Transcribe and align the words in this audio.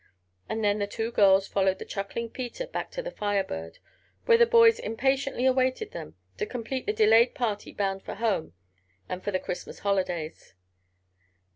And 0.49 0.63
then 0.63 0.79
the 0.79 0.87
two 0.87 1.11
girls 1.11 1.47
followed 1.47 1.77
the 1.77 1.85
chuckling 1.85 2.27
Peter 2.31 2.65
back 2.65 2.89
to 2.89 3.03
the 3.03 3.11
Fire 3.11 3.43
Bird, 3.43 3.77
where 4.25 4.39
the 4.39 4.47
boys 4.47 4.79
impatiently 4.79 5.45
awaited 5.45 5.91
them, 5.91 6.15
to 6.39 6.47
complete 6.47 6.87
the 6.87 6.91
delayed 6.93 7.35
party 7.35 7.71
bound 7.71 8.01
for 8.01 8.15
home, 8.15 8.53
and 9.07 9.23
for 9.23 9.29
the 9.29 9.37
Christmas 9.37 9.77
holidays. 9.81 10.55